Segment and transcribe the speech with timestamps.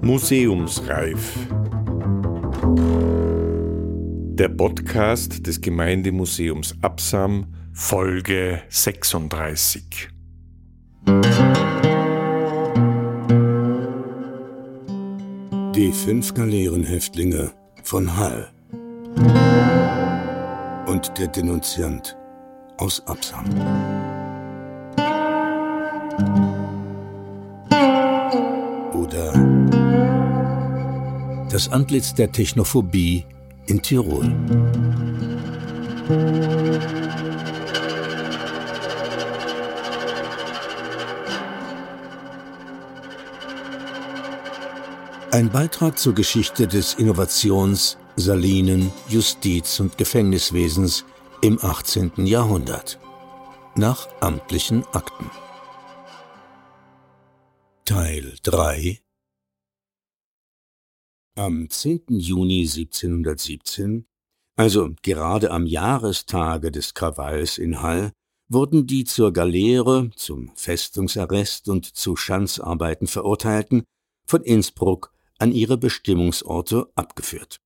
[0.00, 1.48] Museumsreif.
[4.36, 10.08] Der Podcast des Gemeindemuseums Absam, Folge 36.
[15.74, 17.52] Die fünf Galeerenhäftlinge
[17.82, 18.48] von Hall
[20.86, 22.16] und der Denunziant
[22.76, 23.44] aus Absam.
[31.54, 33.24] Das Antlitz der Technophobie
[33.66, 34.24] in Tirol.
[45.30, 51.04] Ein Beitrag zur Geschichte des Innovations-, Salinen-, Justiz- und Gefängniswesens
[51.40, 52.26] im 18.
[52.26, 52.98] Jahrhundert.
[53.76, 55.30] Nach amtlichen Akten.
[57.84, 59.03] Teil 3
[61.36, 62.04] Am 10.
[62.10, 64.06] Juni 1717,
[64.54, 68.12] also gerade am Jahrestage des Krawalls in Hall,
[68.48, 73.82] wurden die zur Galeere, zum Festungsarrest und zu Schanzarbeiten Verurteilten
[74.24, 77.58] von Innsbruck an ihre Bestimmungsorte abgeführt.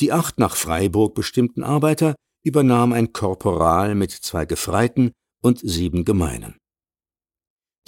[0.00, 6.57] Die acht nach Freiburg bestimmten Arbeiter übernahm ein Korporal mit zwei Gefreiten und sieben Gemeinen.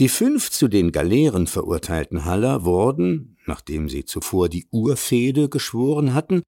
[0.01, 6.43] Die fünf zu den Galeeren verurteilten Haller wurden, nachdem sie zuvor die Urfehde geschworen hatten,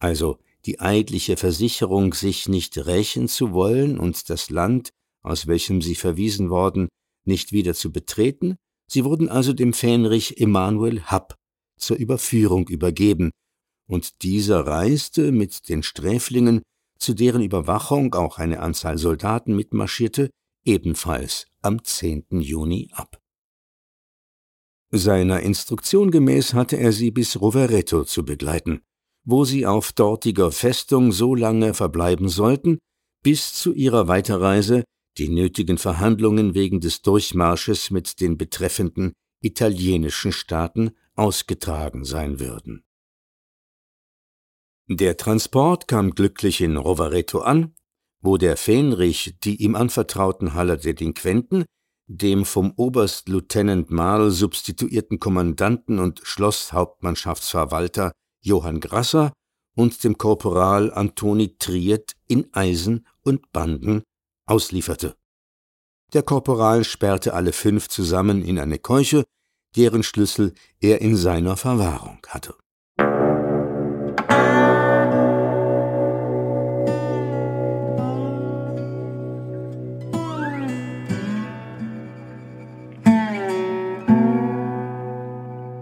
[0.00, 4.90] also die eidliche Versicherung, sich nicht rächen zu wollen und das Land,
[5.22, 6.88] aus welchem sie verwiesen worden,
[7.24, 8.56] nicht wieder zu betreten,
[8.90, 11.36] sie wurden also dem Fähnrich Emanuel Happ
[11.78, 13.30] zur Überführung übergeben,
[13.88, 16.60] und dieser reiste mit den Sträflingen,
[16.98, 20.28] zu deren Überwachung auch eine Anzahl Soldaten mitmarschierte,
[20.64, 22.40] ebenfalls am 10.
[22.40, 23.20] Juni ab.
[24.92, 28.82] Seiner Instruktion gemäß hatte er sie bis Rovereto zu begleiten,
[29.24, 32.78] wo sie auf dortiger Festung so lange verbleiben sollten,
[33.22, 34.84] bis zu ihrer Weiterreise
[35.18, 39.12] die nötigen Verhandlungen wegen des Durchmarsches mit den betreffenden
[39.42, 42.84] italienischen Staaten ausgetragen sein würden.
[44.88, 47.74] Der Transport kam glücklich in Rovereto an,
[48.26, 51.64] wo der Fähnrich die ihm anvertrauten Haller Delinquenten
[52.08, 59.32] dem vom Oberstlieutenant Marl substituierten Kommandanten und Schlosshauptmannschaftsverwalter Johann Grasser
[59.76, 64.02] und dem Korporal Antoni Triet in Eisen und Banden
[64.46, 65.16] auslieferte.
[66.12, 69.24] Der Korporal sperrte alle fünf zusammen in eine Keuche,
[69.76, 72.54] deren Schlüssel er in seiner Verwahrung hatte.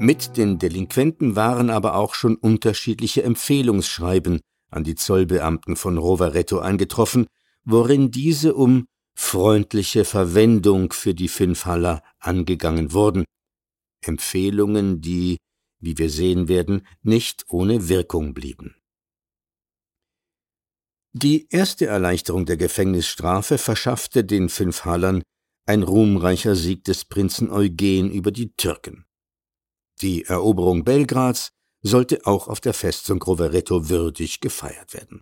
[0.04, 7.26] Mit den Delinquenten waren aber auch schon unterschiedliche Empfehlungsschreiben an die Zollbeamten von Rovereto eingetroffen,
[7.64, 8.84] worin diese um
[9.16, 13.24] freundliche Verwendung für die fünf Haller angegangen wurden.
[14.04, 15.38] Empfehlungen, die,
[15.80, 18.76] wie wir sehen werden, nicht ohne Wirkung blieben.
[21.14, 25.22] Die erste Erleichterung der Gefängnisstrafe verschaffte den fünf Hallern
[25.64, 29.06] ein ruhmreicher Sieg des Prinzen Eugen über die Türken.
[30.00, 31.50] Die Eroberung Belgrads
[31.82, 35.20] sollte auch auf der Festung Rovereto würdig gefeiert werden.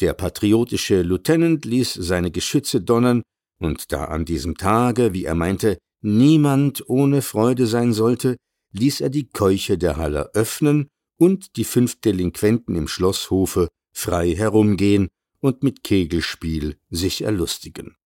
[0.00, 3.22] Der patriotische Lieutenant ließ seine Geschütze donnern,
[3.60, 8.36] und da an diesem Tage, wie er meinte, niemand ohne Freude sein sollte,
[8.72, 15.08] ließ er die Keuche der Haller öffnen und die fünf Delinquenten im Schlosshofe frei herumgehen
[15.40, 17.96] und mit Kegelspiel sich erlustigen.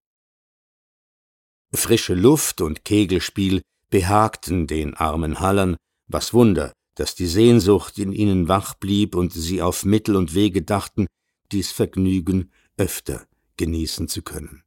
[1.75, 3.63] Frische Luft und Kegelspiel
[3.93, 5.77] behagten den armen Hallern,
[6.09, 10.63] was Wunder, dass die Sehnsucht in ihnen wach blieb und sie auf Mittel und Wege
[10.63, 11.07] dachten,
[11.53, 13.27] dies Vergnügen öfter
[13.59, 14.63] genießen zu können.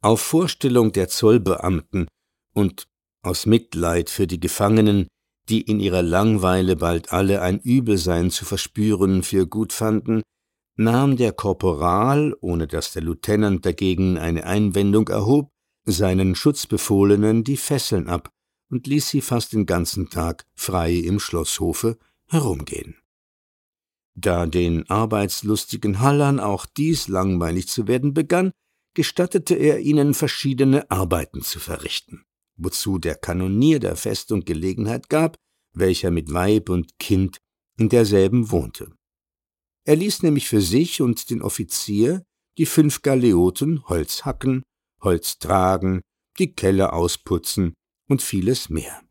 [0.00, 2.08] Auf Vorstellung der Zollbeamten
[2.54, 2.88] und
[3.22, 5.08] aus Mitleid für die Gefangenen,
[5.50, 10.22] die in ihrer Langweile bald alle ein Übelsein zu verspüren für gut fanden,
[10.76, 15.51] nahm der Korporal, ohne dass der Lieutenant dagegen eine Einwendung erhob,
[15.84, 18.30] seinen Schutzbefohlenen die Fesseln ab
[18.70, 21.98] und ließ sie fast den ganzen Tag frei im Schlosshofe
[22.28, 22.96] herumgehen.
[24.14, 28.52] Da den arbeitslustigen Hallern auch dies langweilig zu werden begann,
[28.94, 32.24] gestattete er ihnen verschiedene Arbeiten zu verrichten,
[32.56, 35.36] wozu der Kanonier der Festung Gelegenheit gab,
[35.74, 37.38] welcher mit Weib und Kind
[37.78, 38.92] in derselben wohnte.
[39.84, 42.22] Er ließ nämlich für sich und den Offizier
[42.58, 44.62] die fünf Galeoten Holz hacken,
[45.02, 46.02] Holz tragen,
[46.38, 47.74] die Kelle ausputzen
[48.08, 49.02] und vieles mehr.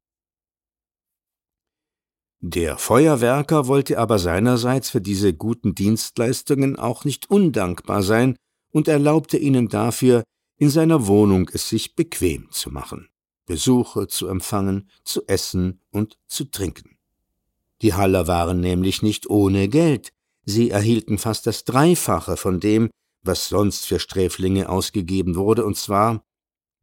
[2.44, 8.36] Der Feuerwerker wollte aber seinerseits für diese guten Dienstleistungen auch nicht undankbar sein
[8.72, 10.24] und erlaubte ihnen dafür,
[10.58, 13.10] in seiner Wohnung es sich bequem zu machen,
[13.46, 16.98] Besuche zu empfangen, zu essen und zu trinken.
[17.82, 20.10] Die Haller waren nämlich nicht ohne Geld,
[20.44, 22.90] sie erhielten fast das Dreifache von dem,
[23.24, 26.24] was sonst für Sträflinge ausgegeben wurde, und zwar,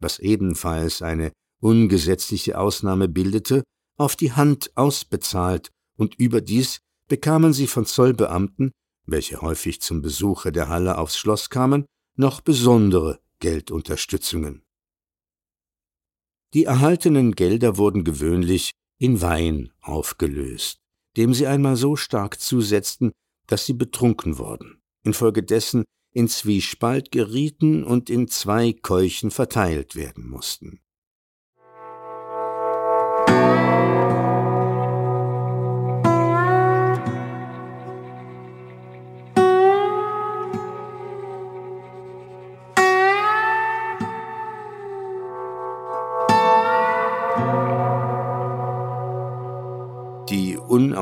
[0.01, 3.65] was ebenfalls eine ungesetzliche Ausnahme bildete,
[3.97, 8.71] auf die Hand ausbezahlt, und überdies bekamen sie von Zollbeamten,
[9.07, 11.87] welche häufig zum Besuche der Halle aufs Schloss kamen,
[12.17, 14.63] noch besondere Geldunterstützungen.
[16.55, 20.79] Die erhaltenen Gelder wurden gewöhnlich in Wein aufgelöst,
[21.17, 23.13] dem sie einmal so stark zusetzten,
[23.47, 25.85] dass sie betrunken wurden, infolgedessen
[26.19, 30.81] in Zwiespalt gerieten und in zwei Keuchen verteilt werden mussten.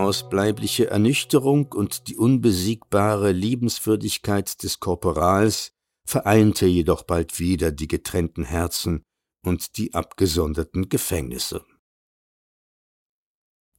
[0.07, 5.73] Unausbleibliche Ernüchterung und die unbesiegbare Liebenswürdigkeit des Korporals
[6.07, 9.03] vereinte jedoch bald wieder die getrennten Herzen
[9.45, 11.65] und die abgesonderten Gefängnisse.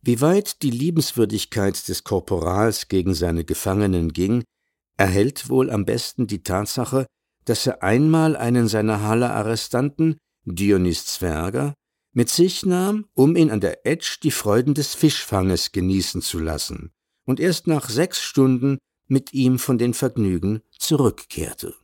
[0.01, 4.43] Wie weit die Liebenswürdigkeit des Korporals gegen seine Gefangenen ging,
[4.97, 7.05] erhält wohl am besten die Tatsache,
[7.45, 11.73] dass er einmal einen seiner Halle Arrestanten, Dionys Zwerger,
[12.17, 16.91] mit sich nahm, um ihn an der Etsch die Freuden des Fischfanges genießen zu lassen,
[17.25, 21.75] und erst nach sechs Stunden mit ihm von den Vergnügen zurückkehrte.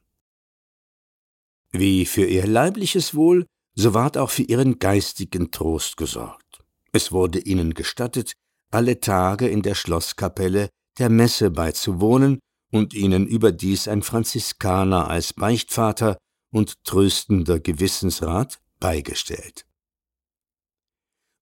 [1.70, 3.46] Wie für ihr leibliches Wohl,
[3.76, 6.64] so ward auch für ihren geistigen Trost gesorgt.
[6.92, 8.34] Es wurde ihnen gestattet,
[8.72, 12.40] alle Tage in der Schlosskapelle der Messe beizuwohnen
[12.72, 16.18] und ihnen überdies ein Franziskaner als Beichtvater
[16.52, 19.68] und tröstender Gewissensrat beigestellt.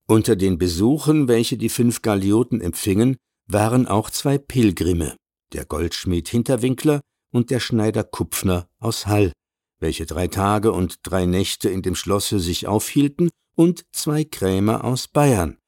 [0.08, 3.16] Unter den Besuchen, welche die fünf Galioten empfingen,
[3.46, 5.16] waren auch zwei Pilgrime,
[5.52, 7.00] der Goldschmied Hinterwinkler
[7.32, 9.32] und der Schneider Kupfner aus Hall,
[9.80, 15.08] welche drei Tage und drei Nächte in dem Schlosse sich aufhielten, und zwei Krämer aus
[15.08, 15.58] Bayern,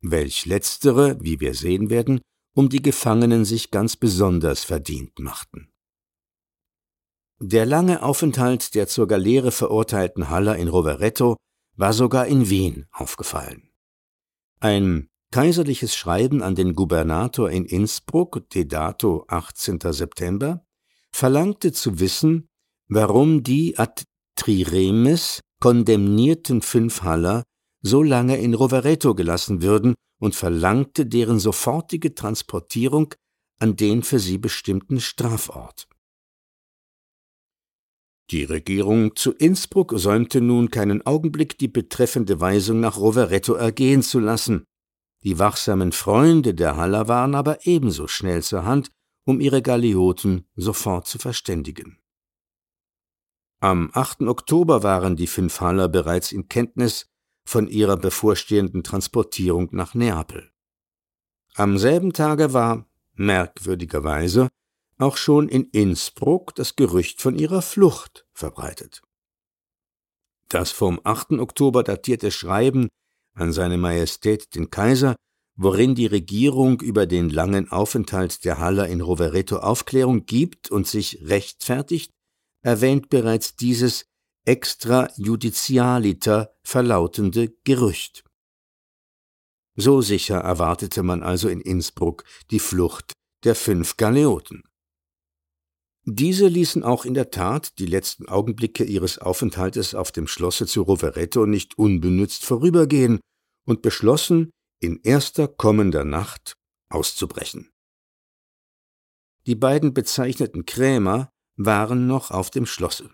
[0.00, 2.20] welch letztere, wie wir sehen werden,
[2.54, 5.72] um die Gefangenen sich ganz besonders verdient machten.
[7.40, 11.36] Der lange Aufenthalt der zur Galeere verurteilten Haller in Rovereto
[11.74, 13.71] war sogar in Wien aufgefallen.
[14.62, 19.80] Ein kaiserliches Schreiben an den Gubernator in Innsbruck, de dato 18.
[19.90, 20.64] September,
[21.10, 22.46] verlangte zu wissen,
[22.86, 24.04] warum die ad
[24.36, 27.42] triremes kondemnierten fünf Haller
[27.82, 33.14] so lange in Rovereto gelassen würden und verlangte deren sofortige Transportierung
[33.58, 35.88] an den für sie bestimmten Strafort.
[38.32, 44.20] Die Regierung zu Innsbruck säumte nun keinen Augenblick, die betreffende Weisung nach Rovereto ergehen zu
[44.20, 44.64] lassen.
[45.22, 48.90] Die wachsamen Freunde der Haller waren aber ebenso schnell zur Hand,
[49.26, 51.98] um ihre Galeoten sofort zu verständigen.
[53.60, 54.22] Am 8.
[54.22, 57.10] Oktober waren die fünf Haller bereits in Kenntnis
[57.44, 60.50] von ihrer bevorstehenden Transportierung nach Neapel.
[61.54, 64.48] Am selben Tage war, merkwürdigerweise,
[65.02, 69.02] auch schon in Innsbruck das Gerücht von ihrer Flucht verbreitet.
[70.48, 71.32] Das vom 8.
[71.32, 72.88] Oktober datierte Schreiben
[73.34, 75.16] an seine Majestät den Kaiser,
[75.56, 81.20] worin die Regierung über den langen Aufenthalt der Haller in Rovereto Aufklärung gibt und sich
[81.22, 82.10] rechtfertigt,
[82.62, 84.04] erwähnt bereits dieses
[84.44, 88.24] extrajudicialiter verlautende Gerücht.
[89.74, 93.12] So sicher erwartete man also in Innsbruck die Flucht
[93.44, 94.64] der fünf Galeoten.
[96.04, 100.82] Diese ließen auch in der Tat die letzten Augenblicke ihres Aufenthaltes auf dem Schlosse zu
[100.82, 103.20] Rovereto nicht unbenützt vorübergehen
[103.66, 106.54] und beschlossen, in erster kommender Nacht
[106.88, 107.70] auszubrechen.
[109.46, 113.10] Die beiden bezeichneten Krämer waren noch auf dem Schlosse.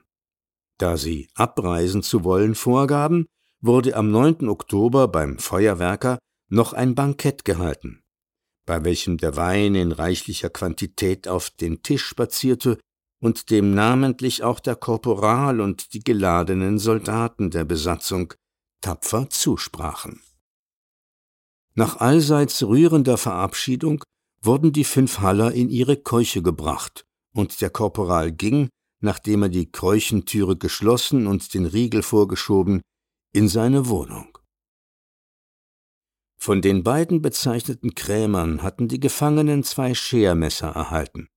[0.78, 3.26] Da sie abreisen zu wollen vorgaben,
[3.60, 4.48] wurde am 9.
[4.48, 6.18] Oktober beim Feuerwerker
[6.48, 8.02] noch ein Bankett gehalten
[8.68, 12.78] bei welchem der Wein in reichlicher Quantität auf den Tisch spazierte
[13.18, 18.34] und dem namentlich auch der Korporal und die geladenen Soldaten der Besatzung
[18.82, 20.20] tapfer zusprachen.
[21.74, 24.04] Nach allseits rührender Verabschiedung
[24.42, 28.68] wurden die fünf Haller in ihre Keuche gebracht, und der Korporal ging,
[29.00, 32.82] nachdem er die Kräuchentüre geschlossen und den Riegel vorgeschoben,
[33.32, 34.37] in seine Wohnung.
[36.40, 41.28] Von den beiden bezeichneten Krämern hatten die Gefangenen zwei Schermesser erhalten.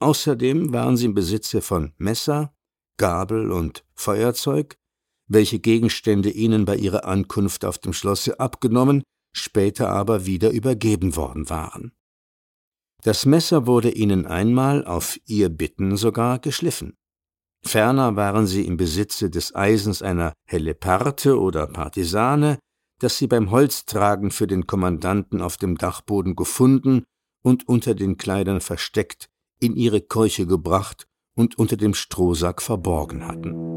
[0.00, 2.52] Außerdem waren sie im Besitze von Messer,
[2.98, 4.76] Gabel und Feuerzeug,
[5.28, 11.48] welche Gegenstände ihnen bei ihrer Ankunft auf dem Schlosse abgenommen, später aber wieder übergeben worden
[11.48, 11.92] waren.
[13.02, 16.94] Das Messer wurde ihnen einmal auf ihr Bitten sogar geschliffen.
[17.64, 22.58] Ferner waren sie im Besitze des Eisens einer Helleparte oder Partisane,
[23.02, 27.04] das sie beim Holztragen für den Kommandanten auf dem Dachboden gefunden
[27.42, 29.28] und unter den Kleidern versteckt
[29.58, 33.72] in ihre Keuche gebracht und unter dem Strohsack verborgen hatten.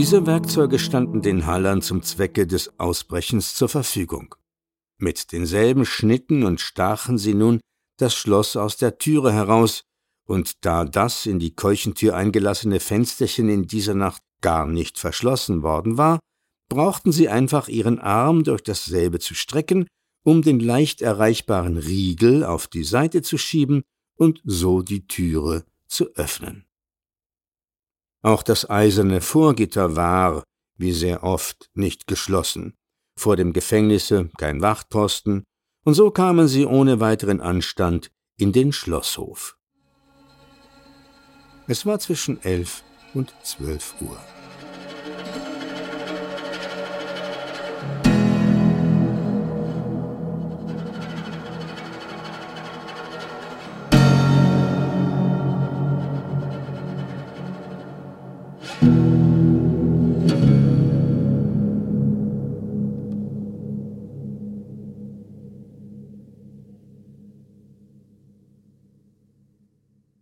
[0.00, 4.34] Diese Werkzeuge standen den Hallern zum Zwecke des Ausbrechens zur Verfügung.
[4.96, 7.60] Mit denselben schnitten und stachen sie nun
[7.98, 9.82] das Schloss aus der Türe heraus,
[10.26, 15.98] und da das in die Keuchentür eingelassene Fensterchen in dieser Nacht gar nicht verschlossen worden
[15.98, 16.18] war,
[16.70, 19.86] brauchten sie einfach ihren Arm durch dasselbe zu strecken,
[20.24, 23.82] um den leicht erreichbaren Riegel auf die Seite zu schieben
[24.16, 26.64] und so die Türe zu öffnen.
[28.22, 30.44] Auch das eiserne Vorgitter war,
[30.76, 32.74] wie sehr oft, nicht geschlossen,
[33.18, 35.44] vor dem Gefängnisse kein Wachtposten,
[35.84, 39.56] und so kamen sie ohne weiteren Anstand in den Schlosshof.
[41.66, 42.82] Es war zwischen elf
[43.14, 44.18] und zwölf Uhr.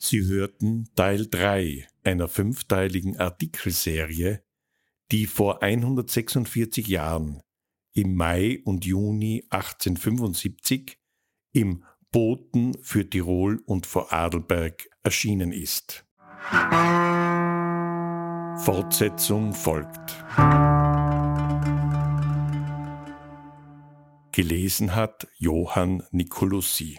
[0.09, 4.43] Sie hörten Teil 3 einer fünfteiligen Artikelserie,
[5.13, 7.43] die vor 146 Jahren
[7.93, 10.99] im Mai und Juni 1875
[11.53, 16.07] im Boten für Tirol und Vorarlberg erschienen ist.
[18.65, 20.25] Fortsetzung folgt.
[24.33, 26.99] Gelesen hat Johann Nicolussi.